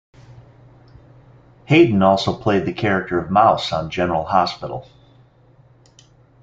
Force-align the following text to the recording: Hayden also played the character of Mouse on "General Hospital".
Hayden 1.65 2.01
also 2.01 2.35
played 2.35 2.65
the 2.65 2.73
character 2.73 3.19
of 3.19 3.29
Mouse 3.29 3.71
on 3.71 3.91
"General 3.91 4.25
Hospital". 4.25 4.87